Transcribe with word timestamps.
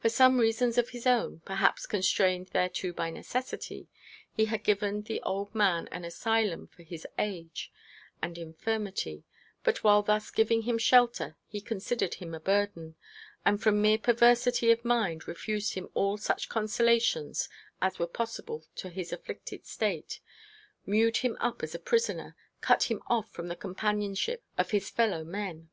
For 0.00 0.08
some 0.08 0.38
reasons 0.40 0.78
of 0.78 0.88
his 0.88 1.06
own, 1.06 1.38
perhaps 1.44 1.86
constrained 1.86 2.48
thereto 2.48 2.92
by 2.92 3.10
necessity, 3.10 3.86
he 4.32 4.46
had 4.46 4.64
given 4.64 5.02
the 5.02 5.22
old 5.22 5.54
man 5.54 5.86
an 5.92 6.04
asylum 6.04 6.66
for 6.66 6.82
his 6.82 7.06
age 7.20 7.70
and 8.20 8.36
infirmity: 8.36 9.22
but 9.62 9.84
while 9.84 10.02
thus 10.02 10.32
giving 10.32 10.62
him 10.62 10.76
shelter 10.76 11.36
he 11.46 11.60
considered 11.60 12.14
him 12.14 12.34
a 12.34 12.40
burden, 12.40 12.96
and 13.44 13.62
from 13.62 13.80
mere 13.80 13.96
perversity 13.96 14.72
of 14.72 14.84
mind 14.84 15.28
refused 15.28 15.74
him 15.74 15.88
all 15.94 16.16
such 16.16 16.48
consolations 16.48 17.48
as 17.80 17.96
were 18.00 18.08
possible 18.08 18.66
to 18.74 18.88
his 18.88 19.12
afflicted 19.12 19.64
state, 19.66 20.18
mewed 20.84 21.18
him 21.18 21.36
up 21.38 21.62
as 21.62 21.76
a 21.76 21.78
prisoner, 21.78 22.34
cut 22.60 22.90
him 22.90 23.00
off 23.06 23.30
from 23.30 23.46
the 23.46 23.54
companionship 23.54 24.42
of 24.58 24.72
his 24.72 24.90
fellow 24.90 25.22
men. 25.22 25.70